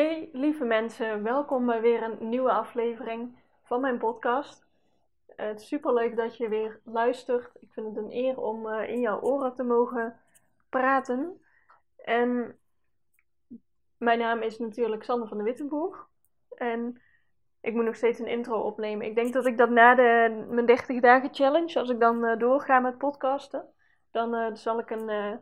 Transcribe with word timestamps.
Hey 0.00 0.28
lieve 0.32 0.64
mensen, 0.64 1.22
welkom 1.22 1.66
bij 1.66 1.80
weer 1.80 2.02
een 2.02 2.28
nieuwe 2.28 2.50
aflevering 2.50 3.36
van 3.62 3.80
mijn 3.80 3.98
podcast. 3.98 4.66
Uh, 5.26 5.46
het 5.46 5.60
is 5.60 5.66
super 5.66 5.94
leuk 5.94 6.16
dat 6.16 6.36
je 6.36 6.48
weer 6.48 6.80
luistert. 6.84 7.50
Ik 7.58 7.72
vind 7.72 7.86
het 7.86 7.96
een 7.96 8.12
eer 8.12 8.40
om 8.40 8.66
uh, 8.66 8.88
in 8.88 9.00
jouw 9.00 9.20
oren 9.20 9.54
te 9.54 9.62
mogen 9.62 10.20
praten. 10.68 11.42
En 11.96 12.58
mijn 13.96 14.18
naam 14.18 14.42
is 14.42 14.58
natuurlijk 14.58 15.04
Sander 15.04 15.28
van 15.28 15.38
de 15.38 15.44
Wittenboeg. 15.44 16.08
En 16.54 17.02
ik 17.60 17.74
moet 17.74 17.84
nog 17.84 17.96
steeds 17.96 18.18
een 18.18 18.26
intro 18.26 18.60
opnemen. 18.60 19.06
Ik 19.06 19.14
denk 19.14 19.32
dat 19.32 19.46
ik 19.46 19.58
dat 19.58 19.70
na 19.70 19.94
de, 19.94 20.44
mijn 20.48 20.66
30 20.66 21.00
dagen 21.00 21.34
challenge, 21.34 21.78
als 21.78 21.88
ik 21.90 22.00
dan 22.00 22.24
uh, 22.24 22.38
doorga 22.38 22.78
met 22.78 22.98
podcasten, 22.98 23.64
dan 24.10 24.56
zal 24.56 24.78
ik 24.78 24.90
een, 24.90 25.40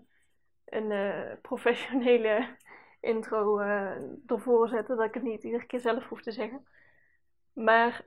een 0.65 1.39
professionele 1.41 2.57
intro 3.01 3.61
uh, 3.61 3.91
ervoor 4.27 4.69
zetten, 4.69 4.97
dat 4.97 5.07
ik 5.07 5.15
het 5.15 5.23
niet 5.23 5.45
iedere 5.45 5.67
keer 5.67 5.81
zelf 5.81 6.09
hoef 6.09 6.23
te 6.23 6.33
zeggen. 6.33 6.67
Maar 7.53 8.07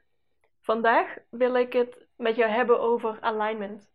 vandaag 0.59 1.17
wil 1.29 1.55
ik 1.55 1.73
het 1.73 2.07
met 2.15 2.35
jou 2.35 2.51
hebben 2.51 2.79
over 2.79 3.21
alignment. 3.21 3.91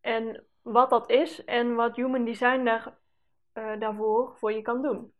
En 0.00 0.44
wat 0.62 0.90
dat 0.90 1.10
is 1.10 1.44
en 1.44 1.74
wat 1.74 1.96
human 1.96 2.24
design 2.24 2.64
daar, 2.64 2.98
uh, 3.54 3.80
daarvoor 3.80 4.36
voor 4.36 4.52
je 4.52 4.62
kan 4.62 4.82
doen. 4.82 5.12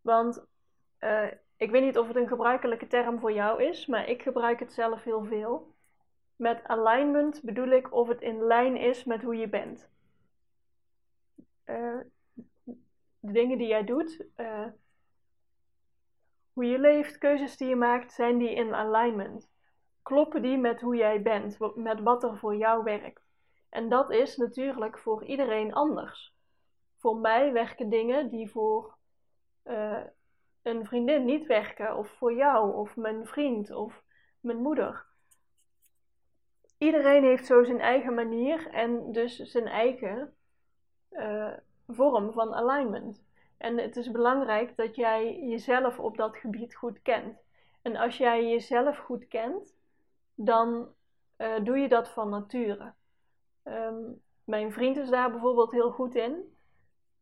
Want 0.00 0.46
uh, 1.00 1.30
ik 1.56 1.70
weet 1.70 1.82
niet 1.82 1.98
of 1.98 2.06
het 2.06 2.16
een 2.16 2.28
gebruikelijke 2.28 2.86
term 2.86 3.18
voor 3.18 3.32
jou 3.32 3.62
is, 3.62 3.86
maar 3.86 4.08
ik 4.08 4.22
gebruik 4.22 4.58
het 4.60 4.72
zelf 4.72 5.02
heel 5.02 5.24
veel. 5.24 5.74
Met 6.36 6.64
alignment 6.64 7.42
bedoel 7.42 7.68
ik 7.68 7.92
of 7.92 8.08
het 8.08 8.20
in 8.20 8.42
lijn 8.42 8.76
is 8.76 9.04
met 9.04 9.22
hoe 9.22 9.36
je 9.36 9.48
bent. 9.48 9.88
Uh, 11.66 12.00
de 13.24 13.32
dingen 13.32 13.58
die 13.58 13.66
jij 13.66 13.84
doet, 13.84 14.26
uh, 14.36 14.66
hoe 16.52 16.64
je 16.64 16.78
leeft, 16.78 17.18
keuzes 17.18 17.56
die 17.56 17.68
je 17.68 17.76
maakt, 17.76 18.12
zijn 18.12 18.38
die 18.38 18.54
in 18.54 18.74
alignment? 18.74 19.52
Kloppen 20.02 20.42
die 20.42 20.58
met 20.58 20.80
hoe 20.80 20.96
jij 20.96 21.22
bent, 21.22 21.58
met 21.74 22.00
wat 22.00 22.22
er 22.22 22.36
voor 22.36 22.56
jou 22.56 22.82
werkt? 22.82 23.26
En 23.68 23.88
dat 23.88 24.10
is 24.10 24.36
natuurlijk 24.36 24.98
voor 24.98 25.24
iedereen 25.24 25.72
anders. 25.72 26.34
Voor 26.96 27.16
mij 27.16 27.52
werken 27.52 27.88
dingen 27.88 28.30
die 28.30 28.50
voor 28.50 28.96
uh, 29.64 30.02
een 30.62 30.86
vriendin 30.86 31.24
niet 31.24 31.46
werken, 31.46 31.96
of 31.96 32.08
voor 32.08 32.34
jou, 32.34 32.74
of 32.74 32.96
mijn 32.96 33.26
vriend, 33.26 33.70
of 33.70 34.02
mijn 34.40 34.58
moeder. 34.58 35.06
Iedereen 36.78 37.22
heeft 37.22 37.46
zo 37.46 37.64
zijn 37.64 37.80
eigen 37.80 38.14
manier 38.14 38.68
en 38.70 39.12
dus 39.12 39.36
zijn 39.36 39.66
eigen 39.66 40.34
uh, 41.10 41.52
vorm 41.88 42.32
van 42.32 42.54
alignment. 42.54 43.22
En 43.56 43.78
het 43.78 43.96
is 43.96 44.10
belangrijk 44.10 44.76
dat 44.76 44.96
jij 44.96 45.38
jezelf 45.38 45.98
op 45.98 46.16
dat 46.16 46.36
gebied 46.36 46.74
goed 46.74 47.02
kent. 47.02 47.42
En 47.82 47.96
als 47.96 48.16
jij 48.16 48.48
jezelf 48.48 48.98
goed 48.98 49.28
kent, 49.28 49.76
dan 50.34 50.88
uh, 51.38 51.64
doe 51.64 51.78
je 51.78 51.88
dat 51.88 52.08
van 52.08 52.28
nature. 52.28 52.94
Um, 53.64 54.22
mijn 54.44 54.72
vriend 54.72 54.96
is 54.96 55.08
daar 55.08 55.30
bijvoorbeeld 55.30 55.70
heel 55.72 55.90
goed 55.90 56.14
in. 56.14 56.56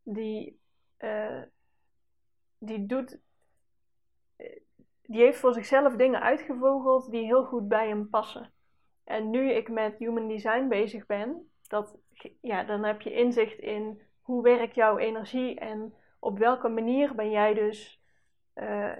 Die, 0.03 0.59
uh, 0.99 1.41
die 2.57 2.85
doet. 2.85 3.19
Die 5.01 5.21
heeft 5.21 5.39
voor 5.39 5.53
zichzelf 5.53 5.95
dingen 5.95 6.21
uitgevogeld 6.21 7.11
die 7.11 7.25
heel 7.25 7.45
goed 7.45 7.67
bij 7.67 7.87
hem 7.87 8.09
passen. 8.09 8.53
En 9.03 9.29
nu 9.29 9.51
ik 9.51 9.69
met 9.69 9.97
human 9.97 10.27
design 10.27 10.67
bezig 10.67 11.05
ben, 11.05 11.51
dat, 11.67 11.97
ja, 12.41 12.63
dan 12.63 12.83
heb 12.83 13.01
je 13.01 13.13
inzicht 13.13 13.59
in 13.59 14.01
hoe 14.23 14.43
werkt 14.43 14.75
jouw 14.75 14.97
energie 14.97 15.59
en 15.59 15.93
op 16.19 16.37
welke 16.37 16.67
manier 16.67 17.15
ben 17.15 17.31
jij 17.31 17.53
dus 17.53 18.01
uh, 18.55 18.97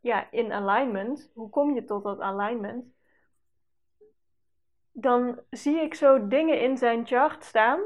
ja, 0.00 0.30
in 0.30 0.52
alignment? 0.52 1.30
Hoe 1.34 1.50
kom 1.50 1.74
je 1.74 1.84
tot 1.84 2.02
dat 2.02 2.20
alignment? 2.20 2.84
Dan 4.92 5.40
zie 5.50 5.80
ik 5.80 5.94
zo 5.94 6.28
dingen 6.28 6.60
in 6.60 6.76
zijn 6.76 7.06
chart 7.06 7.44
staan 7.44 7.80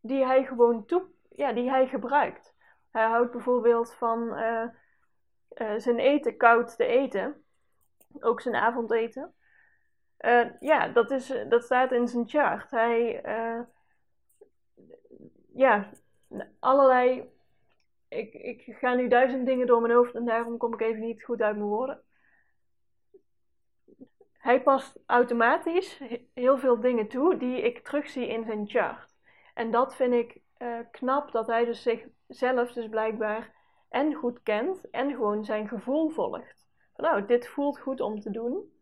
die 0.00 0.24
hij 0.24 0.44
gewoon 0.44 0.86
toe, 0.86 1.04
ja, 1.30 1.52
die 1.52 1.70
hij 1.70 1.86
gebruikt. 1.86 2.54
Hij 2.90 3.06
houdt 3.06 3.32
bijvoorbeeld 3.32 3.94
van 3.94 4.38
uh, 4.38 4.64
uh, 5.54 5.74
zijn 5.76 5.98
eten 5.98 6.36
koud 6.36 6.76
te 6.76 6.86
eten, 6.86 7.44
ook 8.20 8.40
zijn 8.40 8.54
avondeten. 8.54 9.34
ja, 10.60 10.88
dat, 10.88 11.10
is, 11.10 11.34
dat 11.48 11.64
staat 11.64 11.92
in 11.92 12.08
zijn 12.08 12.28
chart. 12.28 12.70
Hij, 12.70 13.22
ja, 15.52 15.90
allerlei. 16.58 17.30
Ik, 18.08 18.34
ik 18.34 18.76
ga 18.78 18.94
nu 18.94 19.08
duizend 19.08 19.46
dingen 19.46 19.66
door 19.66 19.80
mijn 19.80 19.94
hoofd 19.94 20.14
en 20.14 20.24
daarom 20.24 20.56
kom 20.56 20.74
ik 20.74 20.80
even 20.80 21.00
niet 21.00 21.24
goed 21.24 21.42
uit 21.42 21.56
mijn 21.56 21.68
woorden. 21.68 22.02
Hij 24.38 24.62
past 24.62 24.98
automatisch 25.06 26.00
heel 26.34 26.58
veel 26.58 26.80
dingen 26.80 27.08
toe 27.08 27.36
die 27.36 27.62
ik 27.62 27.84
terugzie 27.84 28.26
in 28.26 28.44
zijn 28.44 28.68
chart. 28.68 29.14
En 29.54 29.70
dat 29.70 29.96
vind 29.96 30.12
ik 30.12 30.40
uh, 30.58 30.78
knap 30.90 31.32
dat 31.32 31.46
hij 31.46 31.64
dus 31.64 31.82
zichzelf 31.82 32.72
dus 32.72 32.88
blijkbaar 32.88 33.54
en 33.88 34.14
goed 34.14 34.42
kent 34.42 34.90
en 34.90 35.10
gewoon 35.10 35.44
zijn 35.44 35.68
gevoel 35.68 36.08
volgt. 36.08 36.66
Van, 36.94 37.04
nou, 37.04 37.26
dit 37.26 37.48
voelt 37.48 37.78
goed 37.78 38.00
om 38.00 38.20
te 38.20 38.30
doen. 38.30 38.72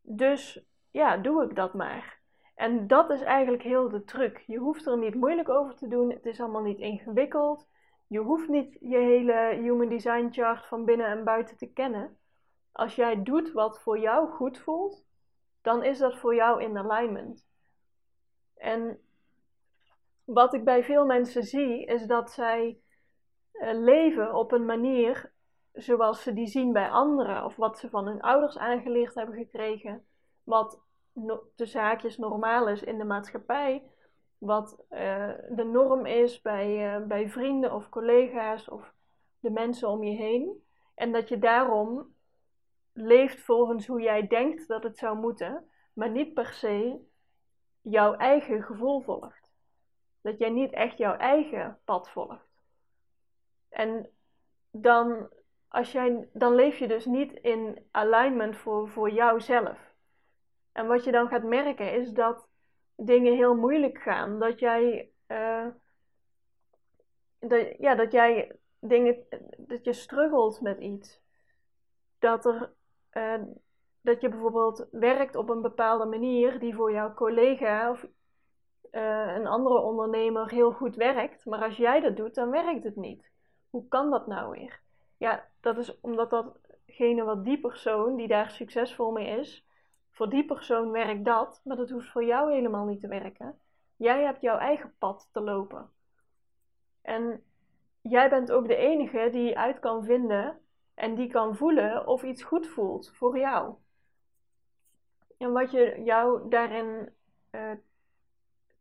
Dus 0.00 0.64
ja, 0.90 1.16
doe 1.16 1.44
ik 1.44 1.54
dat 1.54 1.74
maar. 1.74 2.15
En 2.56 2.86
dat 2.86 3.10
is 3.10 3.20
eigenlijk 3.22 3.62
heel 3.62 3.88
de 3.88 4.04
truc. 4.04 4.38
Je 4.46 4.58
hoeft 4.58 4.86
er 4.86 4.98
niet 4.98 5.14
moeilijk 5.14 5.48
over 5.48 5.74
te 5.74 5.88
doen. 5.88 6.10
Het 6.10 6.26
is 6.26 6.40
allemaal 6.40 6.62
niet 6.62 6.78
ingewikkeld. 6.78 7.68
Je 8.06 8.18
hoeft 8.18 8.48
niet 8.48 8.76
je 8.80 8.98
hele 8.98 9.58
human 9.60 9.88
design 9.88 10.28
chart 10.30 10.66
van 10.66 10.84
binnen 10.84 11.06
en 11.06 11.24
buiten 11.24 11.56
te 11.56 11.72
kennen. 11.72 12.18
Als 12.72 12.94
jij 12.94 13.22
doet 13.22 13.52
wat 13.52 13.80
voor 13.80 13.98
jou 13.98 14.28
goed 14.30 14.58
voelt, 14.58 15.04
dan 15.62 15.82
is 15.82 15.98
dat 15.98 16.18
voor 16.18 16.34
jou 16.34 16.62
in 16.62 16.78
alignment. 16.78 17.46
En 18.56 19.00
wat 20.24 20.54
ik 20.54 20.64
bij 20.64 20.84
veel 20.84 21.06
mensen 21.06 21.42
zie, 21.42 21.84
is 21.84 22.06
dat 22.06 22.30
zij 22.30 22.80
uh, 23.52 23.72
leven 23.72 24.34
op 24.34 24.52
een 24.52 24.64
manier 24.64 25.32
zoals 25.72 26.22
ze 26.22 26.32
die 26.32 26.46
zien 26.46 26.72
bij 26.72 26.90
anderen, 26.90 27.44
of 27.44 27.56
wat 27.56 27.78
ze 27.78 27.90
van 27.90 28.06
hun 28.06 28.20
ouders 28.20 28.58
aangeleerd 28.58 29.14
hebben 29.14 29.34
gekregen, 29.34 30.06
wat 30.44 30.85
de 31.54 31.66
zaakjes 31.66 32.16
normaal 32.16 32.68
is 32.68 32.82
in 32.82 32.98
de 32.98 33.04
maatschappij. 33.04 33.90
Wat 34.38 34.84
uh, 34.90 35.32
de 35.48 35.64
norm 35.64 36.06
is 36.06 36.40
bij, 36.40 36.96
uh, 36.96 37.06
bij 37.06 37.28
vrienden 37.28 37.72
of 37.72 37.88
collega's 37.88 38.68
of 38.68 38.94
de 39.40 39.50
mensen 39.50 39.88
om 39.88 40.02
je 40.02 40.16
heen. 40.16 40.64
En 40.94 41.12
dat 41.12 41.28
je 41.28 41.38
daarom 41.38 42.14
leeft 42.92 43.40
volgens 43.40 43.86
hoe 43.86 44.00
jij 44.00 44.26
denkt 44.26 44.68
dat 44.68 44.82
het 44.82 44.98
zou 44.98 45.18
moeten, 45.18 45.70
maar 45.92 46.10
niet 46.10 46.34
per 46.34 46.52
se 46.52 47.00
jouw 47.80 48.14
eigen 48.14 48.62
gevoel 48.62 49.00
volgt. 49.00 49.52
Dat 50.20 50.38
jij 50.38 50.50
niet 50.50 50.72
echt 50.72 50.98
jouw 50.98 51.16
eigen 51.16 51.78
pad 51.84 52.10
volgt. 52.10 52.48
En 53.68 54.10
dan, 54.70 55.28
als 55.68 55.92
jij, 55.92 56.28
dan 56.32 56.54
leef 56.54 56.78
je 56.78 56.88
dus 56.88 57.04
niet 57.04 57.32
in 57.32 57.86
alignment 57.90 58.56
voor, 58.56 58.88
voor 58.88 59.10
jouzelf. 59.10 59.85
En 60.76 60.86
wat 60.86 61.04
je 61.04 61.12
dan 61.12 61.28
gaat 61.28 61.42
merken 61.42 61.92
is 61.92 62.10
dat 62.10 62.48
dingen 62.96 63.34
heel 63.34 63.54
moeilijk 63.54 63.98
gaan. 63.98 64.38
Dat 64.38 64.58
jij, 64.58 65.10
uh, 65.28 65.66
dat, 67.38 67.76
ja, 67.78 67.94
dat 67.94 68.12
jij 68.12 68.56
dingen, 68.78 69.26
dat 69.56 69.84
je 69.84 69.92
struggelt 69.92 70.60
met 70.60 70.80
iets. 70.80 71.20
Dat 72.18 72.44
er, 72.44 72.72
uh, 73.12 73.42
dat 74.00 74.20
je 74.20 74.28
bijvoorbeeld 74.28 74.88
werkt 74.90 75.36
op 75.36 75.48
een 75.48 75.62
bepaalde 75.62 76.04
manier 76.04 76.58
die 76.58 76.74
voor 76.74 76.92
jouw 76.92 77.14
collega 77.14 77.90
of 77.90 78.06
uh, 78.92 79.34
een 79.36 79.46
andere 79.46 79.78
ondernemer 79.80 80.50
heel 80.50 80.72
goed 80.72 80.96
werkt. 80.96 81.44
Maar 81.44 81.62
als 81.62 81.76
jij 81.76 82.00
dat 82.00 82.16
doet, 82.16 82.34
dan 82.34 82.50
werkt 82.50 82.84
het 82.84 82.96
niet. 82.96 83.30
Hoe 83.70 83.88
kan 83.88 84.10
dat 84.10 84.26
nou 84.26 84.50
weer? 84.50 84.80
Ja, 85.16 85.48
dat 85.60 85.78
is 85.78 86.00
omdat 86.00 86.30
datgene 86.30 87.24
wat 87.24 87.44
die 87.44 87.60
persoon 87.60 88.16
die 88.16 88.28
daar 88.28 88.50
succesvol 88.50 89.12
mee 89.12 89.38
is, 89.38 89.66
voor 90.16 90.28
die 90.28 90.44
persoon 90.44 90.90
werkt 90.90 91.24
dat, 91.24 91.60
maar 91.64 91.76
dat 91.76 91.90
hoeft 91.90 92.10
voor 92.10 92.24
jou 92.24 92.52
helemaal 92.52 92.84
niet 92.84 93.00
te 93.00 93.08
werken. 93.08 93.60
Jij 93.96 94.22
hebt 94.22 94.40
jouw 94.40 94.58
eigen 94.58 94.94
pad 94.98 95.28
te 95.32 95.40
lopen. 95.40 95.90
En 97.02 97.44
jij 98.00 98.28
bent 98.28 98.52
ook 98.52 98.66
de 98.66 98.76
enige 98.76 99.28
die 99.32 99.58
uit 99.58 99.78
kan 99.78 100.04
vinden 100.04 100.60
en 100.94 101.14
die 101.14 101.30
kan 101.30 101.56
voelen 101.56 102.06
of 102.06 102.22
iets 102.22 102.42
goed 102.42 102.66
voelt 102.66 103.10
voor 103.14 103.38
jou. 103.38 103.74
En 105.38 105.52
wat 105.52 105.70
je 105.70 106.02
jou 106.04 106.48
daarin 106.48 107.12
uh, 107.50 107.72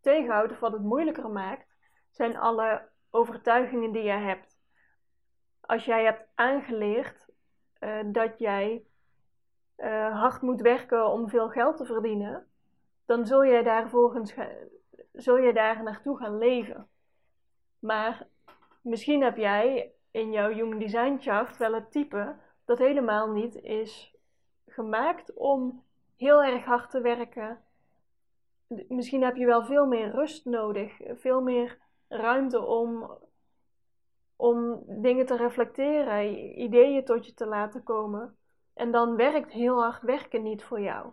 tegenhoudt 0.01 0.51
of 0.51 0.59
wat 0.59 0.71
het 0.71 0.83
moeilijker 0.83 1.29
maakt, 1.29 1.67
zijn 2.11 2.37
alle 2.37 2.89
overtuigingen 3.09 3.91
die 3.91 4.03
je 4.03 4.11
hebt. 4.11 4.57
Als 5.61 5.85
jij 5.85 6.03
hebt 6.03 6.27
aangeleerd 6.35 7.29
uh, 7.79 7.99
dat 8.05 8.39
jij 8.39 8.85
uh, 9.77 10.21
hard 10.21 10.41
moet 10.41 10.61
werken 10.61 11.11
om 11.11 11.29
veel 11.29 11.49
geld 11.49 11.77
te 11.77 11.85
verdienen, 11.85 12.47
dan 13.05 13.25
zul 13.25 13.43
je 13.43 13.63
daar 13.63 13.89
volgens 13.89 14.33
zul 15.15 15.37
je 15.37 15.53
daar 15.53 15.83
naartoe 15.83 16.17
gaan 16.17 16.37
leven. 16.37 16.87
Maar 17.79 18.27
misschien 18.81 19.23
heb 19.23 19.37
jij 19.37 19.93
in 20.11 20.31
jouw 20.31 20.49
Human 20.49 20.79
Design 20.79 21.17
chart 21.19 21.57
wel 21.57 21.73
het 21.73 21.91
type 21.91 22.35
dat 22.65 22.77
helemaal 22.77 23.31
niet 23.31 23.55
is 23.55 24.15
gemaakt 24.67 25.33
om 25.33 25.83
heel 26.15 26.43
erg 26.43 26.65
hard 26.65 26.89
te 26.89 27.01
werken. 27.01 27.59
Misschien 28.87 29.23
heb 29.23 29.35
je 29.35 29.45
wel 29.45 29.65
veel 29.65 29.85
meer 29.85 30.11
rust 30.11 30.45
nodig, 30.45 30.97
veel 31.13 31.41
meer 31.41 31.77
ruimte 32.07 32.65
om, 32.65 33.17
om 34.35 34.83
dingen 34.87 35.25
te 35.25 35.35
reflecteren, 35.35 36.59
ideeën 36.61 37.05
tot 37.05 37.25
je 37.25 37.33
te 37.33 37.45
laten 37.45 37.83
komen. 37.83 38.37
En 38.75 38.91
dan 38.91 39.15
werkt 39.15 39.51
heel 39.51 39.81
hard 39.81 40.01
werken 40.01 40.43
niet 40.43 40.63
voor 40.63 40.79
jou. 40.81 41.11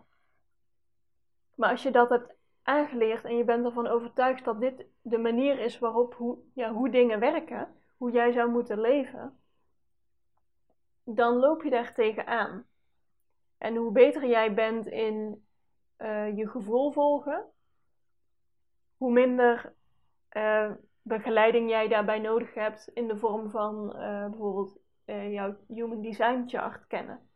Maar 1.55 1.69
als 1.69 1.83
je 1.83 1.91
dat 1.91 2.09
hebt 2.09 2.35
aangeleerd 2.63 3.23
en 3.23 3.37
je 3.37 3.43
bent 3.43 3.65
ervan 3.65 3.87
overtuigd 3.87 4.43
dat 4.43 4.59
dit 4.59 4.85
de 5.01 5.17
manier 5.17 5.59
is 5.59 5.79
waarop 5.79 6.13
hoe, 6.13 6.37
ja, 6.53 6.71
hoe 6.71 6.89
dingen 6.89 7.19
werken, 7.19 7.75
hoe 7.97 8.11
jij 8.11 8.31
zou 8.31 8.49
moeten 8.49 8.79
leven, 8.81 9.39
dan 11.03 11.35
loop 11.35 11.63
je 11.63 11.69
daar 11.69 11.93
tegenaan. 11.93 12.65
En 13.57 13.75
hoe 13.75 13.91
beter 13.91 14.27
jij 14.27 14.53
bent 14.53 14.87
in 14.87 15.45
uh, 15.97 16.37
je 16.37 16.47
gevoel 16.49 16.91
volgen, 16.91 17.45
hoe 18.97 19.11
minder 19.11 19.73
uh, 20.31 20.71
begeleiding 21.01 21.69
jij 21.69 21.87
daarbij 21.87 22.19
nodig 22.19 22.53
hebt 22.53 22.87
in 22.87 23.07
de 23.07 23.17
vorm 23.17 23.49
van 23.49 23.95
uh, 23.95 24.29
bijvoorbeeld 24.29 24.81
jouw 25.05 25.55
Human 25.67 26.01
Design 26.01 26.43
Chart 26.47 26.87
kennen. 26.87 27.29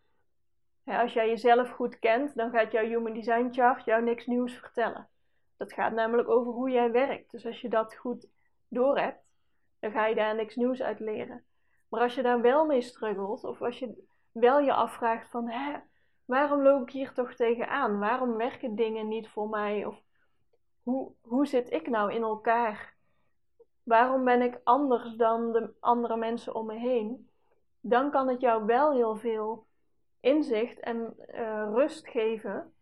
Als 0.95 1.13
jij 1.13 1.27
jezelf 1.27 1.69
goed 1.69 1.99
kent, 1.99 2.35
dan 2.35 2.51
gaat 2.51 2.71
jouw 2.71 2.85
Human 2.85 3.13
Design 3.13 3.47
Chart 3.51 3.85
jou 3.85 4.03
niks 4.03 4.25
nieuws 4.25 4.53
vertellen. 4.53 5.09
Dat 5.57 5.73
gaat 5.73 5.93
namelijk 5.93 6.29
over 6.29 6.53
hoe 6.53 6.69
jij 6.69 6.91
werkt. 6.91 7.31
Dus 7.31 7.45
als 7.45 7.61
je 7.61 7.69
dat 7.69 7.95
goed 7.95 8.27
doorhebt, 8.67 9.23
dan 9.79 9.91
ga 9.91 10.05
je 10.05 10.15
daar 10.15 10.35
niks 10.35 10.55
nieuws 10.55 10.81
uit 10.81 10.99
leren. 10.99 11.43
Maar 11.89 12.01
als 12.01 12.15
je 12.15 12.21
daar 12.21 12.41
wel 12.41 12.65
mee 12.65 12.81
struggelt, 12.81 13.43
of 13.43 13.61
als 13.61 13.79
je 13.79 14.07
wel 14.31 14.59
je 14.59 14.73
afvraagt 14.73 15.29
van, 15.29 15.51
waarom 16.25 16.61
loop 16.61 16.81
ik 16.81 16.89
hier 16.93 17.13
toch 17.13 17.33
tegenaan? 17.33 17.99
Waarom 17.99 18.37
werken 18.37 18.75
dingen 18.75 19.07
niet 19.07 19.29
voor 19.29 19.49
mij? 19.49 19.85
Of 19.85 20.01
hoe, 20.83 21.11
hoe 21.21 21.47
zit 21.47 21.71
ik 21.71 21.89
nou 21.89 22.13
in 22.13 22.21
elkaar? 22.21 22.95
Waarom 23.83 24.23
ben 24.23 24.41
ik 24.41 24.59
anders 24.63 25.15
dan 25.15 25.51
de 25.51 25.73
andere 25.79 26.17
mensen 26.17 26.55
om 26.55 26.65
me 26.65 26.75
heen? 26.75 27.29
Dan 27.79 28.11
kan 28.11 28.27
het 28.27 28.41
jou 28.41 28.65
wel 28.65 28.91
heel 28.93 29.15
veel 29.15 29.66
inzicht 30.27 30.79
en 30.79 31.15
uh, 31.33 31.69
rust 31.73 32.07
geven 32.07 32.73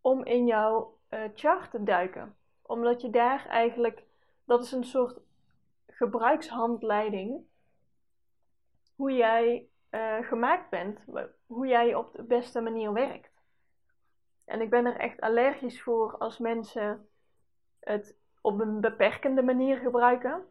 om 0.00 0.24
in 0.24 0.46
jouw 0.46 0.98
uh, 1.10 1.20
chart 1.34 1.70
te 1.70 1.82
duiken. 1.82 2.36
Omdat 2.62 3.00
je 3.00 3.10
daar 3.10 3.46
eigenlijk, 3.46 4.04
dat 4.44 4.62
is 4.62 4.72
een 4.72 4.84
soort 4.84 5.20
gebruikshandleiding, 5.86 7.46
hoe 8.96 9.12
jij 9.12 9.68
uh, 9.90 10.16
gemaakt 10.20 10.70
bent, 10.70 11.00
hoe 11.46 11.66
jij 11.66 11.94
op 11.94 12.14
de 12.14 12.22
beste 12.22 12.60
manier 12.60 12.92
werkt. 12.92 13.42
En 14.44 14.60
ik 14.60 14.70
ben 14.70 14.86
er 14.86 14.96
echt 14.96 15.20
allergisch 15.20 15.82
voor 15.82 16.18
als 16.18 16.38
mensen 16.38 17.08
het 17.80 18.16
op 18.40 18.60
een 18.60 18.80
beperkende 18.80 19.42
manier 19.42 19.76
gebruiken. 19.76 20.46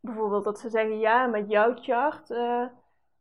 Bijvoorbeeld 0.00 0.44
dat 0.44 0.58
ze 0.58 0.68
zeggen, 0.68 0.98
ja, 0.98 1.26
met 1.26 1.50
jouw 1.50 1.74
chart 1.74 2.30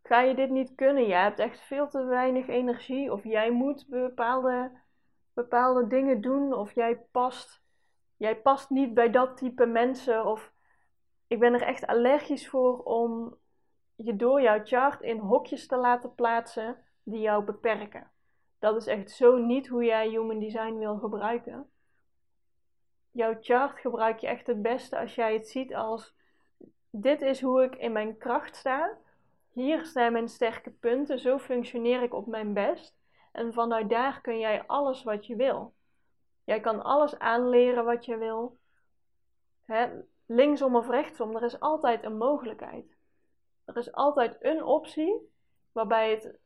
ga 0.07 0.21
je 0.21 0.35
dit 0.35 0.49
niet 0.49 0.75
kunnen. 0.75 1.07
Je 1.07 1.13
hebt 1.13 1.39
echt 1.39 1.59
veel 1.59 1.87
te 1.87 2.03
weinig 2.03 2.47
energie. 2.47 3.11
Of 3.11 3.23
jij 3.23 3.51
moet 3.51 3.87
bepaalde, 3.87 4.71
bepaalde 5.33 5.87
dingen 5.87 6.21
doen. 6.21 6.53
Of 6.53 6.75
jij 6.75 6.97
past, 7.11 7.61
jij 8.17 8.41
past 8.41 8.69
niet 8.69 8.93
bij 8.93 9.09
dat 9.09 9.37
type 9.37 9.65
mensen. 9.65 10.25
Of 10.25 10.53
ik 11.27 11.39
ben 11.39 11.53
er 11.53 11.61
echt 11.61 11.87
allergisch 11.87 12.49
voor 12.49 12.83
om 12.83 13.37
je 13.95 14.15
door 14.15 14.41
jouw 14.41 14.59
chart 14.63 15.01
in 15.01 15.17
hokjes 15.17 15.67
te 15.67 15.75
laten 15.75 16.15
plaatsen 16.15 16.77
die 17.03 17.21
jou 17.21 17.43
beperken. 17.43 18.11
Dat 18.59 18.75
is 18.75 18.87
echt 18.87 19.11
zo 19.11 19.37
niet 19.37 19.67
hoe 19.67 19.83
jij 19.83 20.09
human 20.09 20.39
design 20.39 20.77
wil 20.77 20.97
gebruiken. 20.97 21.69
Jouw 23.11 23.37
chart 23.39 23.79
gebruik 23.79 24.19
je 24.19 24.27
echt 24.27 24.47
het 24.47 24.61
beste 24.61 24.99
als 24.99 25.15
jij 25.15 25.33
het 25.33 25.47
ziet 25.47 25.75
als 25.75 26.15
dit 26.89 27.21
is 27.21 27.41
hoe 27.41 27.63
ik 27.63 27.75
in 27.75 27.91
mijn 27.91 28.17
kracht 28.17 28.55
sta. 28.55 28.97
Hier 29.55 29.85
zijn 29.85 30.11
mijn 30.11 30.27
sterke 30.27 30.71
punten, 30.71 31.19
zo 31.19 31.37
functioneer 31.37 32.01
ik 32.01 32.13
op 32.13 32.27
mijn 32.27 32.53
best. 32.53 32.95
En 33.31 33.53
vanuit 33.53 33.89
daar 33.89 34.21
kun 34.21 34.39
jij 34.39 34.63
alles 34.67 35.03
wat 35.03 35.25
je 35.25 35.35
wil. 35.35 35.73
Jij 36.43 36.59
kan 36.59 36.83
alles 36.83 37.19
aanleren 37.19 37.85
wat 37.85 38.05
je 38.05 38.17
wil. 38.17 38.57
linksom 40.25 40.75
of 40.75 40.89
rechtsom, 40.89 41.35
er 41.35 41.43
is 41.43 41.59
altijd 41.59 42.03
een 42.03 42.17
mogelijkheid. 42.17 42.97
Er 43.65 43.77
is 43.77 43.91
altijd 43.91 44.37
een 44.39 44.63
optie 44.63 45.31
waarbij 45.71 46.11
het 46.11 46.37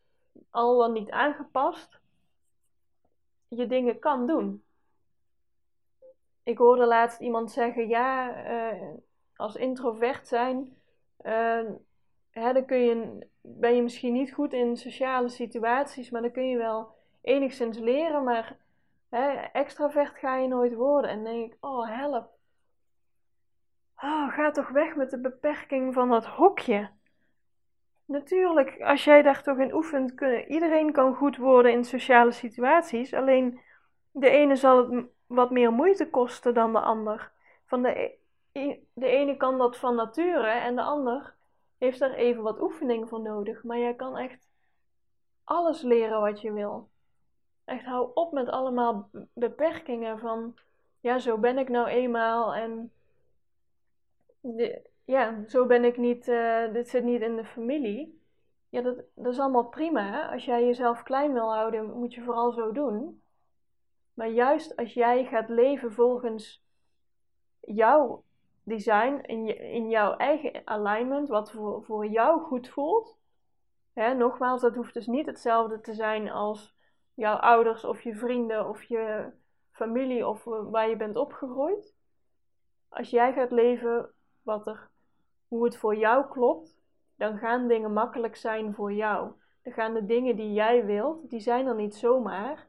al 0.49 0.77
dan 0.77 0.91
niet 0.91 1.11
aangepast 1.11 1.99
je 3.47 3.67
dingen 3.67 3.99
kan 3.99 4.27
doen. 4.27 4.63
Ik 6.43 6.57
hoorde 6.57 6.85
laatst 6.85 7.19
iemand 7.19 7.51
zeggen: 7.51 7.87
ja, 7.87 8.35
uh, 8.73 8.93
als 9.35 9.55
introvert 9.55 10.27
zijn, 10.27 10.77
uh, 11.21 11.69
dan 12.39 12.65
kun 12.65 12.77
je, 12.77 13.27
ben 13.41 13.75
je 13.75 13.81
misschien 13.81 14.13
niet 14.13 14.33
goed 14.33 14.53
in 14.53 14.77
sociale 14.77 15.29
situaties, 15.29 16.09
maar 16.09 16.21
dan 16.21 16.31
kun 16.31 16.49
je 16.49 16.57
wel 16.57 16.95
enigszins 17.21 17.77
leren, 17.77 18.23
maar 18.23 18.57
hè, 19.09 19.31
extravert 19.33 20.17
ga 20.17 20.37
je 20.37 20.47
nooit 20.47 20.73
worden. 20.73 21.09
En 21.09 21.23
denk 21.23 21.51
ik: 21.51 21.57
oh 21.59 21.87
help. 21.87 22.29
Oh, 24.01 24.33
ga 24.33 24.51
toch 24.51 24.69
weg 24.69 24.95
met 24.95 25.09
de 25.09 25.19
beperking 25.19 25.93
van 25.93 26.09
dat 26.09 26.25
hokje. 26.25 26.89
Natuurlijk, 28.05 28.81
als 28.81 29.03
jij 29.03 29.21
daar 29.21 29.43
toch 29.43 29.57
in 29.57 29.73
oefent, 29.73 30.21
iedereen 30.47 30.91
kan 30.91 31.15
goed 31.15 31.37
worden 31.37 31.71
in 31.71 31.83
sociale 31.83 32.31
situaties. 32.31 33.13
Alleen 33.13 33.59
de 34.11 34.29
ene 34.29 34.55
zal 34.55 34.77
het 34.77 35.05
wat 35.27 35.51
meer 35.51 35.71
moeite 35.71 36.09
kosten 36.09 36.53
dan 36.53 36.73
de 36.73 36.79
ander. 36.79 37.31
Van 37.65 37.81
de, 37.81 38.17
e, 38.51 38.79
de 38.93 39.07
ene 39.07 39.37
kan 39.37 39.57
dat 39.57 39.77
van 39.77 39.95
nature 39.95 40.49
en 40.49 40.75
de 40.75 40.81
ander 40.81 41.35
heeft 41.79 42.01
er 42.01 42.13
even 42.13 42.43
wat 42.43 42.61
oefening 42.61 43.09
voor 43.09 43.21
nodig. 43.21 43.63
Maar 43.63 43.77
jij 43.77 43.95
kan 43.95 44.17
echt 44.17 44.47
alles 45.43 45.81
leren 45.81 46.21
wat 46.21 46.41
je 46.41 46.51
wil. 46.51 46.89
Echt 47.65 47.85
hou 47.85 48.11
op 48.13 48.31
met 48.31 48.49
allemaal 48.49 49.09
beperkingen 49.33 50.19
van, 50.19 50.57
ja, 50.99 51.19
zo 51.19 51.37
ben 51.37 51.57
ik 51.57 51.69
nou 51.69 51.87
eenmaal 51.87 52.55
en 52.55 52.91
ja, 55.05 55.43
zo 55.47 55.65
ben 55.65 55.83
ik 55.83 55.97
niet, 55.97 56.27
uh, 56.27 56.73
dit 56.73 56.89
zit 56.89 57.03
niet 57.03 57.21
in 57.21 57.35
de 57.35 57.45
familie. 57.45 58.21
Ja, 58.69 58.81
dat, 58.81 59.03
dat 59.15 59.33
is 59.33 59.39
allemaal 59.39 59.67
prima. 59.67 60.31
Als 60.31 60.45
jij 60.45 60.65
jezelf 60.65 61.03
klein 61.03 61.33
wil 61.33 61.53
houden, 61.53 61.91
moet 61.91 62.13
je 62.13 62.21
vooral 62.21 62.51
zo 62.51 62.71
doen. 62.71 63.21
Maar 64.13 64.27
juist 64.27 64.75
als 64.75 64.93
jij 64.93 65.25
gaat 65.25 65.49
leven 65.49 65.91
volgens 65.91 66.63
jouw 67.59 68.23
design, 68.69 69.21
in, 69.25 69.59
in 69.59 69.89
jouw 69.89 70.15
eigen 70.15 70.61
alignment, 70.67 71.27
wat 71.27 71.51
voor, 71.51 71.83
voor 71.83 72.05
jou 72.05 72.41
goed 72.41 72.69
voelt. 72.69 73.19
Hè, 73.93 74.13
nogmaals, 74.13 74.61
dat 74.61 74.75
hoeft 74.75 74.93
dus 74.93 75.07
niet 75.07 75.25
hetzelfde 75.25 75.81
te 75.81 75.93
zijn 75.93 76.29
als 76.29 76.75
jouw 77.13 77.35
ouders 77.35 77.85
of 77.85 78.01
je 78.01 78.15
vrienden 78.15 78.69
of 78.69 78.83
je 78.83 79.31
familie 79.71 80.27
of 80.27 80.43
waar 80.43 80.89
je 80.89 80.95
bent 80.95 81.15
opgegroeid. 81.15 81.95
Als 82.89 83.09
jij 83.09 83.33
gaat 83.33 83.51
leven 83.51 84.13
wat 84.41 84.67
er 84.67 84.89
hoe 85.47 85.63
het 85.63 85.77
voor 85.77 85.95
jou 85.95 86.27
klopt, 86.29 86.77
dan 87.15 87.37
gaan 87.37 87.67
dingen 87.67 87.93
makkelijk 87.93 88.35
zijn 88.35 88.73
voor 88.73 88.93
jou. 88.93 89.31
Dan 89.63 89.73
gaan 89.73 89.93
de 89.93 90.05
dingen 90.05 90.35
die 90.35 90.53
jij 90.53 90.85
wilt, 90.85 91.29
die 91.29 91.39
zijn 91.39 91.67
er 91.67 91.75
niet 91.75 91.95
zomaar. 91.95 92.67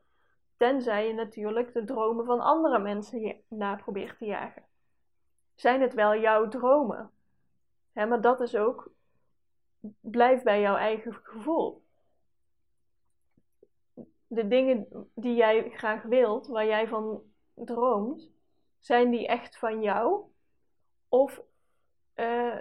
Tenzij 0.56 1.06
je 1.06 1.14
natuurlijk 1.14 1.72
de 1.72 1.84
dromen 1.84 2.24
van 2.24 2.40
andere 2.40 2.78
mensen 2.78 3.36
na 3.48 3.76
probeert 3.76 4.18
te 4.18 4.24
jagen. 4.24 4.62
Zijn 5.60 5.80
het 5.80 5.94
wel 5.94 6.16
jouw 6.16 6.48
dromen? 6.48 7.10
maar 7.92 8.20
dat 8.20 8.40
is 8.40 8.56
ook, 8.56 8.90
blijf 10.00 10.42
bij 10.42 10.60
jouw 10.60 10.76
eigen 10.76 11.14
gevoel. 11.14 11.82
De 14.26 14.48
dingen 14.48 15.08
die 15.14 15.34
jij 15.34 15.70
graag 15.70 16.02
wilt, 16.02 16.46
waar 16.46 16.66
jij 16.66 16.88
van 16.88 17.22
droomt, 17.54 18.30
zijn 18.78 19.10
die 19.10 19.26
echt 19.26 19.58
van 19.58 19.82
jou? 19.82 20.22
Of 21.08 21.42
uh, 22.16 22.56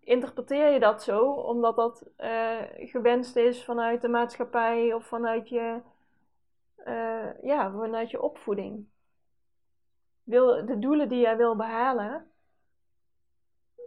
interpreteer 0.00 0.68
je 0.68 0.80
dat 0.80 1.02
zo 1.02 1.32
omdat 1.32 1.76
dat 1.76 2.06
uh, 2.18 2.62
gewenst 2.76 3.36
is 3.36 3.64
vanuit 3.64 4.00
de 4.00 4.08
maatschappij 4.08 4.92
of 4.92 5.06
vanuit 5.06 5.48
je, 5.48 5.80
uh, 6.86 7.42
ja, 7.42 7.70
vanuit 7.70 8.10
je 8.10 8.22
opvoeding. 8.22 8.86
Wil, 10.22 10.66
de 10.66 10.78
doelen 10.78 11.08
die 11.08 11.20
jij 11.20 11.36
wil 11.36 11.56
behalen, 11.56 12.28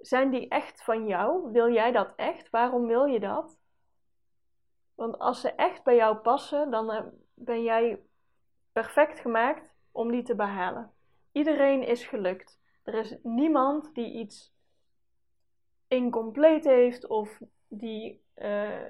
zijn 0.02 0.30
die 0.30 0.48
echt 0.48 0.84
van 0.84 1.08
jou? 1.08 1.52
Wil 1.52 1.72
jij 1.72 1.92
dat 1.92 2.14
echt? 2.16 2.50
Waarom 2.50 2.88
wil 2.88 3.06
je 3.06 3.20
dat? 3.20 3.60
Want 4.96 5.20
als 5.20 5.42
ze 5.42 5.52
echt 5.52 5.84
bij 5.84 5.96
jou 5.96 6.18
passen, 6.18 6.72
dan 6.72 7.12
ben 7.34 7.64
jij 7.64 8.02
perfect 8.72 9.20
gemaakt 9.20 9.76
om 9.92 10.12
die 10.12 10.24
te 10.24 10.36
behalen. 10.36 10.92
Iedereen 11.32 11.84
is 11.84 12.06
gelukt. 12.06 12.60
Er 12.84 12.94
is 12.94 13.18
niemand 13.24 13.94
die 13.94 14.14
iets 14.14 14.54
incompleet 15.88 16.64
heeft 16.64 17.08
of 17.08 17.40
die 17.68 18.24
uh, 18.36 18.86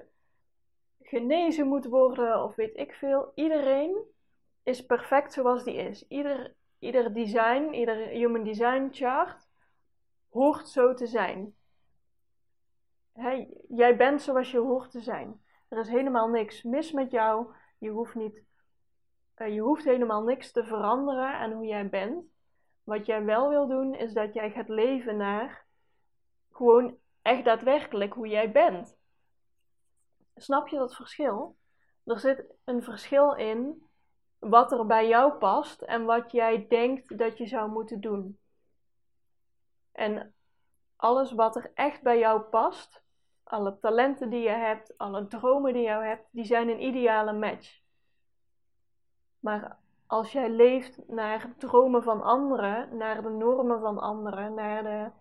genezen 1.01 1.67
moet 1.67 1.85
worden 1.85 2.43
of 2.43 2.55
weet 2.55 2.77
ik 2.77 2.93
veel. 2.93 3.31
Iedereen 3.35 3.97
is 4.63 4.85
perfect 4.85 5.33
zoals 5.33 5.63
die 5.63 5.75
is. 5.75 6.07
Ieder, 6.07 6.55
ieder 6.79 7.13
design, 7.13 7.73
ieder 7.73 7.95
human 7.95 8.43
design 8.43 8.87
chart 8.91 9.47
hoort 10.38 10.70
zo 10.70 10.94
te 10.94 11.08
zijn. 11.08 11.56
jij 13.67 13.98
bent 13.98 14.22
zoals 14.22 14.51
je 14.51 14.60
hoort 14.60 14.91
te 14.91 15.01
zijn. 15.01 15.41
Er 15.67 15.77
is 15.77 15.88
helemaal 15.88 16.27
niks 16.27 16.63
mis 16.63 16.91
met 16.91 17.12
jou. 17.12 17.53
Je 17.77 17.89
hoeft, 17.89 18.15
niet, 18.15 18.44
uh, 19.38 19.53
je 19.53 19.62
hoeft 19.62 19.84
helemaal 19.84 20.24
niks 20.24 20.51
te 20.51 20.63
veranderen 20.63 21.34
aan 21.34 21.51
hoe 21.51 21.65
jij 21.65 21.89
bent. 21.89 22.25
Wat 22.84 23.06
jij 23.06 23.24
wel 23.24 23.50
wil 23.50 23.67
doen, 23.67 23.96
is 23.96 24.13
dat 24.13 24.34
jij 24.34 24.51
gaat 24.51 24.70
leven 24.70 25.17
naar 25.17 25.65
gewoon 26.51 26.98
echt 27.22 27.46
daadwerkelijk 27.46 28.13
hoe 28.13 28.27
jij 28.27 28.51
bent. 28.51 28.98
Snap 30.36 30.67
je 30.67 30.77
dat 30.77 30.96
verschil? 30.96 31.58
Er 32.03 32.20
zit 32.20 32.46
een 32.63 32.84
verschil 32.84 33.34
in 33.36 33.84
wat 34.39 34.72
er 34.72 34.86
bij 34.86 35.08
jou 35.08 35.34
past 35.34 35.82
en 35.82 36.06
wat 36.06 36.32
jij 36.32 36.67
denkt 36.67 37.17
dat 37.17 37.38
je 37.38 37.48
zou 37.48 37.72
moeten 37.72 38.01
doen. 38.01 38.39
En 39.98 40.34
alles 40.96 41.32
wat 41.32 41.56
er 41.56 41.72
echt 41.74 42.01
bij 42.01 42.20
jou 42.20 42.42
past, 42.42 43.04
alle 43.44 43.80
talenten 43.80 44.30
die 44.30 44.42
je 44.42 44.50
hebt, 44.50 44.98
alle 44.98 45.27
dromen 45.27 45.74
die 45.74 45.82
je 45.82 45.89
hebt, 45.89 46.27
die 46.32 46.46
zijn 46.46 46.70
een 46.70 46.84
ideale 46.84 47.34
match. 47.34 47.82
Maar 49.39 49.77
als 50.08 50.32
jij 50.32 50.50
leeft 50.50 51.08
naar 51.08 51.54
dromen 51.58 52.04
van 52.04 52.22
anderen, 52.22 52.98
naar 52.98 53.22
de 53.22 53.30
normen 53.30 53.80
van 53.80 54.00
anderen, 54.00 54.54
naar 54.54 54.84
de 54.84 55.12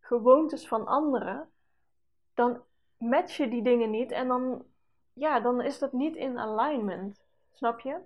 gewoontes 0.00 0.68
van 0.68 0.86
anderen, 0.86 1.50
dan 2.34 2.62
match 2.98 3.36
je 3.36 3.48
die 3.48 3.62
dingen 3.62 3.90
niet 3.90 4.10
en 4.10 4.28
dan, 4.28 4.64
ja, 5.12 5.40
dan 5.40 5.60
is 5.60 5.78
dat 5.78 5.92
niet 5.92 6.16
in 6.16 6.38
alignment. 6.38 7.24
Snap 7.52 7.80
je? 7.80 8.00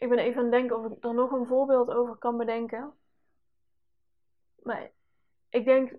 Ik 0.00 0.08
ben 0.08 0.18
even 0.18 0.36
aan 0.36 0.42
het 0.42 0.52
denken 0.52 0.78
of 0.78 0.92
ik 0.92 1.04
er 1.04 1.14
nog 1.14 1.30
een 1.30 1.46
voorbeeld 1.46 1.90
over 1.90 2.16
kan 2.16 2.36
bedenken. 2.36 2.92
Maar 4.62 4.90
ik 5.48 5.64
denk, 5.64 5.94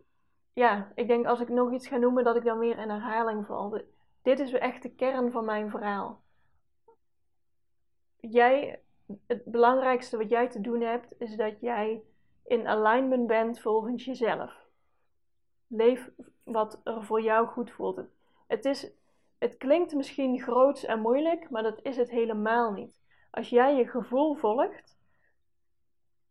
ja, 0.53 0.91
ik 0.96 1.08
denk 1.08 1.25
als 1.25 1.39
ik 1.39 1.50
nog 1.50 1.74
iets 1.74 1.88
ga 1.88 1.98
noemen 1.98 2.24
dat 2.24 2.36
ik 2.36 2.43
dan 2.43 2.60
weer 2.60 2.77
in 2.77 2.89
herhaling 2.89 3.46
val. 3.46 3.81
Dit 4.22 4.39
is 4.39 4.53
echt 4.53 4.84
de 4.84 4.89
kern 4.89 5.31
van 5.31 5.46
mijn 5.46 5.70
verhaal. 5.70 6.22
Jij, 8.20 8.81
het 9.27 9.46
belangrijkste 9.46 10.17
wat 10.17 10.29
jij 10.29 10.50
te 10.50 10.62
doen 10.62 10.81
hebt, 10.81 11.13
is 11.17 11.36
dat 11.36 11.60
jij 11.60 12.03
in 12.46 12.67
alignment 12.67 13.27
bent 13.27 13.60
volgens 13.60 14.05
jezelf. 14.05 14.65
Leef 15.67 16.10
wat 16.43 16.81
er 16.84 17.03
voor 17.03 17.22
jou 17.22 17.48
goed 17.48 17.72
voelt. 17.72 18.01
Het, 18.48 18.65
is, 18.65 18.91
het 19.38 19.58
klinkt 19.58 19.93
misschien 19.93 20.41
groots 20.41 20.86
en 20.86 21.00
moeilijk, 21.00 21.50
maar 21.50 21.63
dat 21.63 21.79
is 21.81 21.98
het 21.98 22.10
helemaal 22.10 22.72
niet. 22.72 23.00
Als 23.31 23.50
jij 23.50 23.75
je 23.75 23.88
gevoel 23.88 24.35
volgt, 24.35 25.00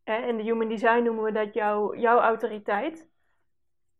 hè, 0.05 0.17
in 0.17 0.37
de 0.37 0.43
Human 0.43 0.69
Design 0.69 1.03
noemen 1.03 1.25
we 1.25 1.33
dat 1.33 1.55
jouw 1.55 1.95
jouw 1.95 2.19
autoriteit. 2.19 3.09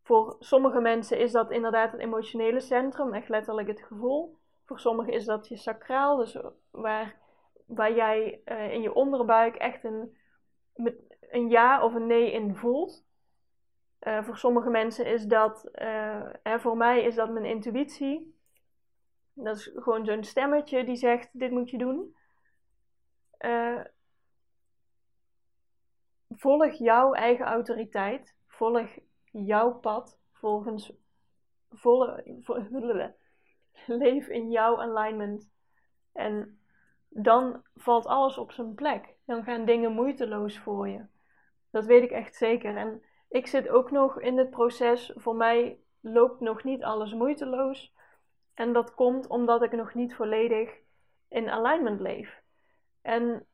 Voor 0.03 0.37
sommige 0.39 0.81
mensen 0.81 1.19
is 1.19 1.33
dat 1.33 1.51
inderdaad 1.51 1.93
het 1.93 2.01
emotionele 2.01 2.61
centrum, 2.61 3.15
echt 3.15 3.29
letterlijk 3.29 3.69
het 3.69 3.83
gevoel. 3.83 4.39
Voor 4.65 4.81
sommigen 4.81 5.13
is 5.13 5.25
dat 5.25 5.49
je 5.49 5.57
sacraal, 5.57 6.17
dus 6.17 6.39
waar, 6.71 7.17
waar 7.67 7.95
jij 7.95 8.41
uh, 8.45 8.73
in 8.73 8.83
je 8.83 8.95
onderbuik 8.95 9.57
echt 9.57 9.85
een, 9.85 10.17
een 11.21 11.49
ja 11.49 11.85
of 11.85 11.95
een 11.95 12.07
nee 12.07 12.33
in 12.33 12.55
voelt. 12.55 13.05
Uh, 14.01 14.23
voor 14.23 14.37
sommige 14.37 14.71
mensen 14.71 15.07
is 15.07 15.27
dat, 15.27 15.69
uh, 15.75 16.27
hè, 16.43 16.61
voor 16.61 16.77
mij 16.77 17.03
is 17.03 17.15
dat 17.15 17.31
mijn 17.31 17.45
intuïtie. 17.45 18.39
Dat 19.35 19.57
is 19.57 19.71
gewoon 19.75 20.05
zo'n 20.05 20.25
stemmetje 20.25 20.85
die 20.85 20.97
zegt: 20.97 21.29
dit 21.33 21.51
moet 21.51 21.71
je 21.71 21.79
doen. 21.79 22.15
Uh, 23.41 23.81
volg 26.29 26.73
jouw 26.73 27.13
eigen 27.13 27.47
autoriteit. 27.47 28.37
Volg 28.47 28.89
jouw 29.25 29.73
pad 29.73 30.19
volgens. 30.33 30.93
Volle, 31.71 32.37
vo, 32.41 32.67
leef 33.87 34.29
in 34.29 34.51
jouw 34.51 34.81
alignment. 34.81 35.51
En 36.13 36.61
dan 37.09 37.63
valt 37.75 38.07
alles 38.07 38.39
op 38.39 38.53
zijn 38.53 38.75
plek. 38.75 39.15
Dan 39.25 39.45
gaan 39.45 39.65
dingen 39.65 39.93
moeiteloos 39.93 40.59
voor 40.59 40.89
je. 40.89 41.07
Dat 41.71 41.87
weet 41.87 42.03
ik 42.03 42.11
echt 42.11 42.35
zeker. 42.35 42.77
En 42.77 43.03
ik 43.29 43.47
zit 43.47 43.69
ook 43.69 43.91
nog 43.91 44.21
in 44.21 44.39
het 44.39 44.51
proces. 44.51 45.13
Voor 45.15 45.37
mij 45.37 45.79
loopt 46.01 46.41
nog 46.41 46.65
niet 46.65 46.83
alles 46.83 47.13
moeiteloos. 47.13 47.95
En 48.55 48.73
dat 48.73 48.95
komt 48.95 49.27
omdat 49.27 49.63
ik 49.63 49.73
nog 49.73 49.95
niet 49.95 50.15
volledig 50.15 50.79
in 51.29 51.51
alignment 51.51 52.01
leef. 52.01 52.40
En 53.03 53.47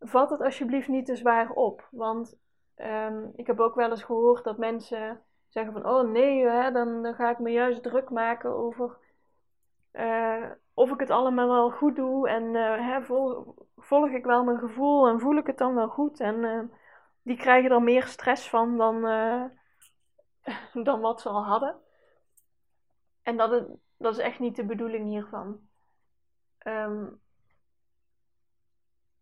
vat 0.00 0.30
het 0.30 0.40
alsjeblieft 0.40 0.88
niet 0.88 1.06
te 1.06 1.16
zwaar 1.16 1.50
op. 1.50 1.88
Want 1.90 2.36
um, 2.76 3.32
ik 3.36 3.46
heb 3.46 3.60
ook 3.60 3.74
wel 3.74 3.90
eens 3.90 4.02
gehoord 4.02 4.44
dat 4.44 4.58
mensen 4.58 5.22
zeggen 5.48 5.72
van... 5.72 5.86
Oh 5.86 6.10
nee, 6.10 6.46
hè, 6.46 6.72
dan, 6.72 7.02
dan 7.02 7.14
ga 7.14 7.30
ik 7.30 7.38
me 7.38 7.50
juist 7.50 7.82
druk 7.82 8.10
maken 8.10 8.50
over... 8.50 8.96
Uh, 9.92 10.50
of 10.74 10.90
ik 10.90 11.00
het 11.00 11.10
allemaal 11.10 11.48
wel 11.48 11.70
goed 11.70 11.96
doe 11.96 12.28
en 12.28 12.42
uh, 12.42 12.88
hè, 12.88 13.02
vol, 13.02 13.54
volg 13.76 14.10
ik 14.10 14.24
wel 14.24 14.44
mijn 14.44 14.58
gevoel 14.58 15.08
en 15.08 15.20
voel 15.20 15.36
ik 15.36 15.46
het 15.46 15.58
dan 15.58 15.74
wel 15.74 15.88
goed. 15.88 16.20
En 16.20 16.42
uh, 16.42 16.60
die 17.22 17.36
krijgen 17.36 17.70
er 17.70 17.82
meer 17.82 18.06
stress 18.06 18.48
van 18.48 18.76
dan, 18.76 19.00
dan 20.88 21.00
wat 21.00 21.20
ze 21.20 21.28
al 21.28 21.44
hadden. 21.44 21.76
En 23.22 23.36
dat, 23.36 23.66
dat 23.96 24.12
is 24.12 24.18
echt 24.18 24.38
niet 24.38 24.56
de 24.56 24.64
bedoeling 24.64 25.08
hiervan. 25.08 25.60
Um, 26.66 27.20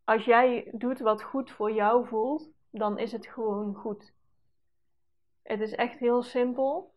als 0.05 0.25
jij 0.25 0.71
doet 0.73 1.01
wat 1.01 1.23
goed 1.23 1.51
voor 1.51 1.73
jou 1.73 2.07
voelt, 2.07 2.51
dan 2.71 2.99
is 2.99 3.13
het 3.13 3.27
gewoon 3.27 3.75
goed. 3.75 4.15
Het 5.43 5.61
is 5.61 5.75
echt 5.75 5.99
heel 5.99 6.23
simpel. 6.23 6.95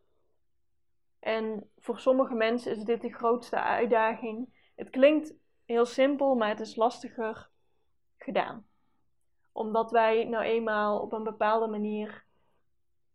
En 1.19 1.69
voor 1.77 1.99
sommige 1.99 2.33
mensen 2.33 2.71
is 2.71 2.83
dit 2.83 3.01
de 3.01 3.13
grootste 3.13 3.61
uitdaging. 3.61 4.49
Het 4.75 4.89
klinkt 4.89 5.33
heel 5.65 5.85
simpel, 5.85 6.35
maar 6.35 6.49
het 6.49 6.59
is 6.59 6.75
lastiger 6.75 7.49
gedaan. 8.17 8.67
Omdat 9.51 9.91
wij 9.91 10.23
nou 10.23 10.43
eenmaal 10.43 10.99
op 10.99 11.13
een 11.13 11.23
bepaalde 11.23 11.67
manier 11.67 12.25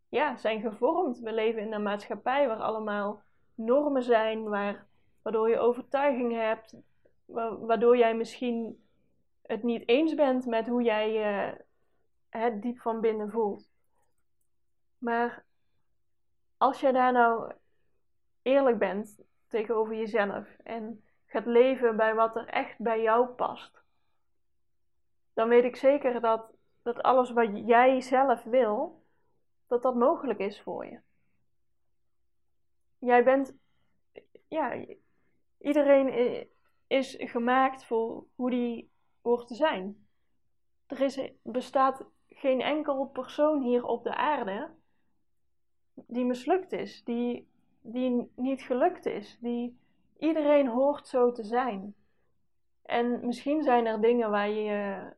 ja, 0.08 0.36
zijn 0.36 0.60
gevormd. 0.60 1.18
We 1.18 1.32
leven 1.32 1.62
in 1.62 1.72
een 1.72 1.82
maatschappij 1.82 2.46
waar 2.46 2.60
allemaal 2.60 3.22
normen 3.54 4.02
zijn, 4.02 4.48
waar, 4.48 4.86
waardoor 5.22 5.48
je 5.48 5.58
overtuiging 5.58 6.32
hebt, 6.32 6.76
waardoor 7.60 7.96
jij 7.96 8.16
misschien 8.16 8.84
het 9.50 9.62
niet 9.62 9.88
eens 9.88 10.14
bent 10.14 10.46
met 10.46 10.66
hoe 10.66 10.82
jij 10.82 11.12
je 11.12 11.64
het 12.28 12.62
diep 12.62 12.80
van 12.80 13.00
binnen 13.00 13.30
voelt. 13.30 13.70
Maar 14.98 15.44
als 16.56 16.80
je 16.80 16.92
daar 16.92 17.12
nou 17.12 17.52
eerlijk 18.42 18.78
bent 18.78 19.20
tegenover 19.48 19.94
jezelf 19.94 20.56
en 20.62 21.04
gaat 21.26 21.46
leven 21.46 21.96
bij 21.96 22.14
wat 22.14 22.36
er 22.36 22.46
echt 22.46 22.78
bij 22.78 23.02
jou 23.02 23.26
past, 23.26 23.82
dan 25.32 25.48
weet 25.48 25.64
ik 25.64 25.76
zeker 25.76 26.20
dat, 26.20 26.52
dat 26.82 27.02
alles 27.02 27.30
wat 27.30 27.66
jij 27.66 28.00
zelf 28.00 28.42
wil, 28.42 29.04
dat 29.66 29.82
dat 29.82 29.94
mogelijk 29.94 30.38
is 30.38 30.60
voor 30.60 30.86
je. 30.86 31.00
Jij 32.98 33.24
bent, 33.24 33.56
ja, 34.48 34.84
iedereen 35.58 36.48
is 36.86 37.16
gemaakt 37.18 37.84
voor 37.84 38.24
hoe 38.34 38.50
die 38.50 38.89
hoort 39.22 39.46
te 39.46 39.54
zijn. 39.54 40.06
Er 40.86 41.00
is, 41.00 41.20
bestaat 41.42 42.04
geen 42.28 42.60
enkel 42.60 43.06
persoon 43.06 43.62
hier 43.62 43.84
op 43.84 44.04
de 44.04 44.14
aarde 44.14 44.70
die 46.06 46.24
mislukt 46.24 46.72
is, 46.72 47.04
die, 47.04 47.48
die 47.80 48.30
niet 48.36 48.62
gelukt 48.62 49.06
is, 49.06 49.38
die 49.40 49.78
iedereen 50.18 50.66
hoort 50.68 51.08
zo 51.08 51.32
te 51.32 51.42
zijn. 51.42 51.94
En 52.82 53.26
misschien 53.26 53.62
zijn 53.62 53.86
er 53.86 54.00
dingen 54.00 54.30
waar 54.30 54.48
je 54.48 55.10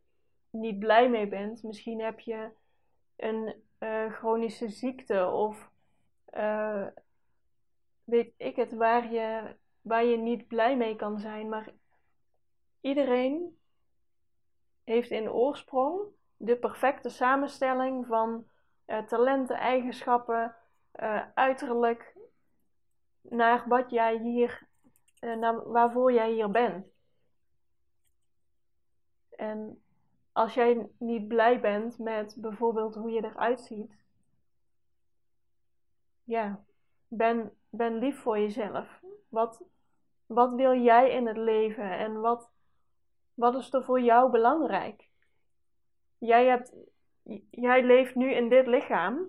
niet 0.50 0.78
blij 0.78 1.08
mee 1.08 1.28
bent. 1.28 1.62
Misschien 1.62 2.00
heb 2.00 2.20
je 2.20 2.50
een 3.16 3.54
uh, 3.78 4.12
chronische 4.12 4.68
ziekte 4.68 5.26
of 5.26 5.70
uh, 6.34 6.86
weet 8.04 8.34
ik 8.36 8.56
het, 8.56 8.72
waar 8.72 9.12
je, 9.12 9.56
waar 9.80 10.04
je 10.04 10.16
niet 10.16 10.46
blij 10.46 10.76
mee 10.76 10.96
kan 10.96 11.18
zijn. 11.18 11.48
Maar 11.48 11.72
iedereen 12.80 13.58
heeft 14.84 15.10
in 15.10 15.30
oorsprong 15.30 16.00
de 16.36 16.56
perfecte 16.56 17.08
samenstelling 17.08 18.06
van 18.06 18.46
uh, 18.86 18.98
talenten, 18.98 19.56
eigenschappen, 19.56 20.56
uh, 21.00 21.22
uiterlijk, 21.34 22.16
naar 23.20 23.68
wat 23.68 23.90
jij 23.90 24.18
hier, 24.18 24.66
uh, 25.20 25.36
naar 25.36 25.68
waarvoor 25.68 26.12
jij 26.12 26.32
hier 26.32 26.50
bent. 26.50 26.86
En 29.30 29.82
als 30.32 30.54
jij 30.54 30.90
niet 30.98 31.28
blij 31.28 31.60
bent 31.60 31.98
met 31.98 32.36
bijvoorbeeld 32.38 32.94
hoe 32.94 33.10
je 33.10 33.24
eruit 33.24 33.60
ziet, 33.60 33.92
ja, 36.24 36.64
ben, 37.08 37.56
ben 37.70 37.98
lief 37.98 38.20
voor 38.20 38.38
jezelf. 38.38 39.00
Wat, 39.28 39.62
wat 40.26 40.54
wil 40.54 40.74
jij 40.74 41.10
in 41.10 41.26
het 41.26 41.36
leven 41.36 41.98
en 41.98 42.20
wat, 42.20 42.51
wat 43.42 43.54
is 43.54 43.72
er 43.72 43.84
voor 43.84 44.00
jou 44.00 44.30
belangrijk? 44.30 45.08
Jij, 46.18 46.46
hebt, 46.46 46.74
jij 47.50 47.84
leeft 47.84 48.14
nu 48.14 48.32
in 48.32 48.48
dit 48.48 48.66
lichaam. 48.66 49.28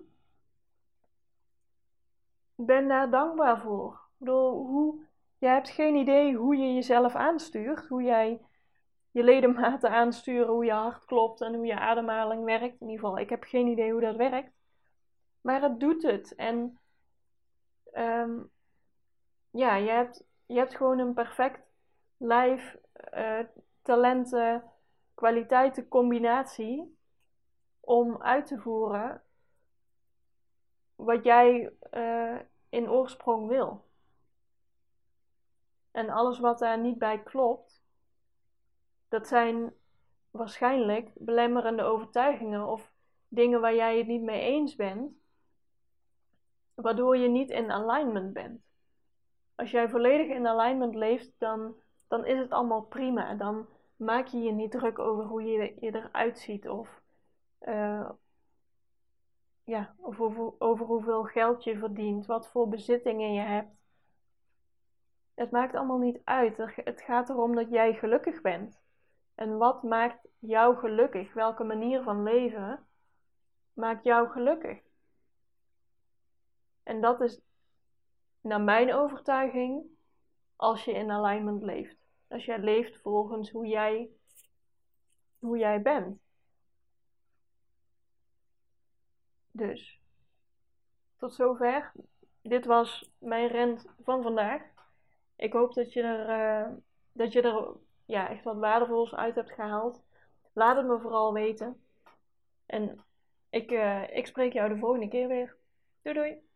Ben 2.54 2.88
daar 2.88 3.10
dankbaar 3.10 3.60
voor. 3.60 4.00
Bedoel, 4.16 4.66
hoe, 4.66 5.06
jij 5.38 5.52
hebt 5.52 5.68
geen 5.68 5.94
idee 5.94 6.36
hoe 6.36 6.56
je 6.56 6.74
jezelf 6.74 7.14
aanstuurt, 7.14 7.88
hoe 7.88 8.02
jij 8.02 8.40
je 9.10 9.22
ledematen 9.22 9.90
aansturen, 9.90 10.52
hoe 10.52 10.64
je 10.64 10.72
hart 10.72 11.04
klopt 11.04 11.40
en 11.40 11.54
hoe 11.54 11.66
je 11.66 11.78
ademhaling 11.78 12.44
werkt. 12.44 12.80
In 12.80 12.88
ieder 12.88 13.04
geval, 13.04 13.18
ik 13.18 13.30
heb 13.30 13.42
geen 13.42 13.66
idee 13.66 13.92
hoe 13.92 14.00
dat 14.00 14.16
werkt. 14.16 14.52
Maar 15.40 15.62
het 15.62 15.80
doet 15.80 16.02
het. 16.02 16.34
En 16.34 16.78
um, 17.92 18.50
ja, 19.50 19.74
je 19.76 19.90
hebt, 19.90 20.24
je 20.46 20.58
hebt 20.58 20.76
gewoon 20.76 20.98
een 20.98 21.14
perfect 21.14 21.60
lijf, 22.16 22.76
uh, 23.14 23.40
talenten, 23.84 24.64
kwaliteiten 25.14 25.88
combinatie 25.88 26.98
om 27.80 28.22
uit 28.22 28.46
te 28.46 28.58
voeren 28.58 29.22
wat 30.94 31.24
jij 31.24 31.72
uh, 31.92 32.40
in 32.68 32.90
oorsprong 32.90 33.48
wil. 33.48 33.84
En 35.90 36.10
alles 36.10 36.38
wat 36.38 36.58
daar 36.58 36.78
niet 36.78 36.98
bij 36.98 37.22
klopt, 37.22 37.82
dat 39.08 39.28
zijn 39.28 39.74
waarschijnlijk 40.30 41.10
belemmerende 41.14 41.82
overtuigingen 41.82 42.66
of 42.66 42.92
dingen 43.28 43.60
waar 43.60 43.74
jij 43.74 43.98
het 43.98 44.06
niet 44.06 44.22
mee 44.22 44.40
eens 44.40 44.74
bent, 44.74 45.12
waardoor 46.74 47.16
je 47.16 47.28
niet 47.28 47.50
in 47.50 47.72
alignment 47.72 48.32
bent. 48.32 48.62
Als 49.54 49.70
jij 49.70 49.88
volledig 49.88 50.26
in 50.26 50.46
alignment 50.46 50.94
leeft, 50.94 51.32
dan, 51.38 51.74
dan 52.08 52.24
is 52.24 52.38
het 52.38 52.50
allemaal 52.50 52.82
prima. 52.82 53.34
Dan 53.34 53.68
maak 54.04 54.26
je 54.26 54.38
je 54.38 54.52
niet 54.52 54.70
druk 54.70 54.98
over 54.98 55.24
hoe 55.24 55.42
je, 55.42 55.74
je 55.80 55.94
eruit 55.94 56.38
ziet 56.38 56.68
of, 56.68 57.02
uh, 57.60 58.10
ja, 59.64 59.94
of 59.96 60.20
over, 60.20 60.52
over 60.58 60.86
hoeveel 60.86 61.24
geld 61.24 61.64
je 61.64 61.78
verdient, 61.78 62.26
wat 62.26 62.48
voor 62.48 62.68
bezittingen 62.68 63.32
je 63.32 63.40
hebt. 63.40 63.76
Het 65.34 65.50
maakt 65.50 65.74
allemaal 65.74 65.98
niet 65.98 66.20
uit. 66.24 66.56
Het 66.74 67.02
gaat 67.02 67.28
erom 67.28 67.54
dat 67.54 67.70
jij 67.70 67.94
gelukkig 67.94 68.40
bent. 68.40 68.82
En 69.34 69.58
wat 69.58 69.82
maakt 69.82 70.28
jou 70.38 70.76
gelukkig? 70.76 71.34
Welke 71.34 71.64
manier 71.64 72.02
van 72.02 72.22
leven 72.22 72.86
maakt 73.72 74.04
jou 74.04 74.28
gelukkig? 74.28 74.78
En 76.82 77.00
dat 77.00 77.20
is 77.20 77.40
naar 78.40 78.60
mijn 78.60 78.94
overtuiging 78.94 79.84
als 80.56 80.84
je 80.84 80.92
in 80.92 81.10
alignment 81.10 81.62
leeft. 81.62 82.03
Als 82.28 82.44
jij 82.44 82.58
leeft 82.58 83.00
volgens 83.00 83.50
hoe 83.50 83.66
jij, 83.66 84.08
hoe 85.38 85.58
jij 85.58 85.82
bent. 85.82 86.18
Dus, 89.50 90.00
tot 91.16 91.34
zover. 91.34 91.92
Dit 92.42 92.64
was 92.64 93.10
mijn 93.18 93.48
rent 93.48 93.86
van 94.02 94.22
vandaag. 94.22 94.62
Ik 95.36 95.52
hoop 95.52 95.74
dat 95.74 95.92
je 95.92 96.02
er, 96.02 96.28
uh, 96.68 96.76
dat 97.12 97.32
je 97.32 97.42
er 97.42 97.76
ja, 98.04 98.28
echt 98.28 98.44
wat 98.44 98.56
waardevols 98.56 99.14
uit 99.14 99.34
hebt 99.34 99.52
gehaald. 99.52 100.02
Laat 100.52 100.76
het 100.76 100.86
me 100.86 101.00
vooral 101.00 101.32
weten. 101.32 101.84
En 102.66 103.04
ik, 103.50 103.70
uh, 103.70 104.16
ik 104.16 104.26
spreek 104.26 104.52
jou 104.52 104.68
de 104.68 104.78
volgende 104.78 105.08
keer 105.08 105.28
weer. 105.28 105.56
Doei 106.02 106.14
doei! 106.14 106.53